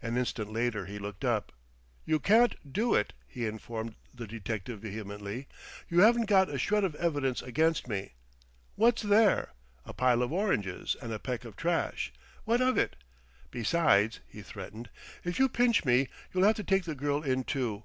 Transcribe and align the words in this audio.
An 0.00 0.16
instant 0.16 0.52
later 0.52 0.86
he 0.86 0.96
looked 0.96 1.24
up. 1.24 1.50
"You 2.04 2.20
can't 2.20 2.54
do 2.72 2.94
it," 2.94 3.14
he 3.26 3.46
informed 3.46 3.96
the 4.14 4.24
detective 4.24 4.78
vehemently; 4.78 5.48
"you 5.88 6.02
haven't 6.02 6.26
got 6.28 6.48
a 6.48 6.56
shred 6.56 6.84
of 6.84 6.94
evidence 6.94 7.42
against 7.42 7.88
me! 7.88 8.12
What's 8.76 9.02
there? 9.02 9.54
A 9.84 9.92
pile 9.92 10.22
of 10.22 10.30
oranges 10.32 10.96
and 11.02 11.12
a 11.12 11.18
peck 11.18 11.44
of 11.44 11.56
trash! 11.56 12.12
What 12.44 12.60
of 12.60 12.78
it?... 12.78 12.94
Besides," 13.50 14.20
he 14.28 14.40
threatened, 14.40 14.88
"if 15.24 15.40
you 15.40 15.48
pinch 15.48 15.84
me, 15.84 16.06
you'll 16.32 16.44
have 16.44 16.54
to 16.54 16.62
take 16.62 16.84
the 16.84 16.94
girl 16.94 17.24
in, 17.24 17.42
too. 17.42 17.82